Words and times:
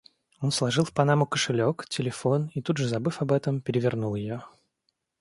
Он 0.39 0.49
сложил 0.51 0.83
в 0.83 0.93
панаму 0.93 1.27
кошелёк, 1.27 1.85
телефон 1.87 2.49
и, 2.55 2.61
тут 2.63 2.79
же 2.79 2.87
забыв 2.87 3.21
об 3.21 3.31
этом, 3.31 3.61
перевернул 3.61 4.15
её. 4.15 4.41